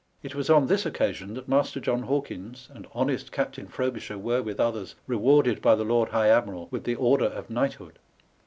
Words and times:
It 0.23 0.33
was 0.33 0.49
on 0.49 0.65
this 0.65 0.79
SPANISH 0.81 0.95
AHMADA. 0.95 0.97
309 0.97 1.07
occasion 1.07 1.33
that 1.35 1.47
Master 1.47 1.79
John 1.79 2.01
Hawkins 2.09 2.69
and 2.73 2.87
honest 2.95 3.31
Captain 3.31 3.67
Frobisher 3.67 4.17
were 4.17 4.41
with 4.41 4.59
others 4.59 4.95
rewarded 5.05 5.61
by 5.61 5.75
the 5.75 5.83
Lord 5.83 6.09
High 6.09 6.29
Admiral 6.29 6.67
with 6.71 6.85
the 6.85 6.95
order 6.95 7.25
of 7.27 7.51
knighthood. 7.51 7.99